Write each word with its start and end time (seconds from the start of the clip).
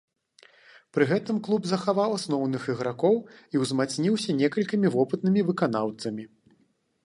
Пры 0.97 1.03
гэтым 1.11 1.37
клуб 1.47 1.67
захаваў 1.71 2.15
асноўных 2.21 2.65
ігракоў 2.75 3.15
і 3.57 3.63
ўзмацніўся 3.67 4.37
некалькімі 4.41 4.87
вопытнымі 4.99 5.41
выканаўцамі. 5.51 6.23